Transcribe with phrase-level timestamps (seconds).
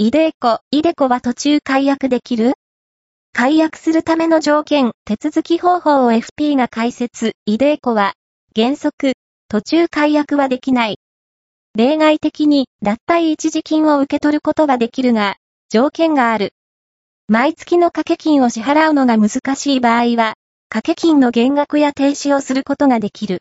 [0.00, 2.52] イデーコ、イデコは途中解約できる？
[3.32, 8.12] 解約するための条件、手続き方法を FP が解説、イデーコは、
[8.54, 9.14] 原則、
[9.48, 11.00] 途中解約はできない。
[11.74, 15.34] 例外的に、脱退一時金を受け取ることはできるが、
[15.68, 16.52] 条件がある。
[17.26, 20.34] 毎月の掛け金を支払うのが難しい場合は、
[20.68, 23.36] 掛け金の減額や停止をすることができる。